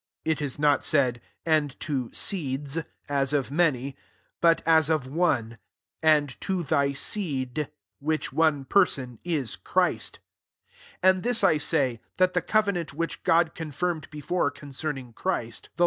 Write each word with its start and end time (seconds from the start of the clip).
(It 0.25 0.41
is 0.41 0.57
not 0.57 0.83
said," 0.83 1.21
And 1.55 1.79
to 1.81 2.09
i 2.11 2.15
seeds," 2.15 2.79
as 3.07 3.33
of 3.33 3.51
many; 3.51 3.95
but 4.41 4.63
as 4.65 4.89
of 4.89 5.05
one;" 5.05 5.59
And 6.17 6.41
to 6.41 6.63
thy 6.63 6.91
seed," 6.91 7.69
which 7.99 8.33
one 8.33 8.65
person 8.65 9.19
is 9.23 9.55
Christ.) 9.55 10.17
17 11.03 11.07
And 11.07 11.23
this 11.23 11.43
I 11.43 11.59
say, 11.59 12.01
that 12.17 12.33
the 12.33 12.41
covenant 12.41 12.95
which 12.95 13.23
God 13.23 13.53
confirmed 13.53 14.09
before 14.09 14.49
[^concerning 14.49 15.13
Christ,^ 15.13 15.65
thi 15.65 15.67
GALATIANS 15.67 15.77
IV. 15.77 15.79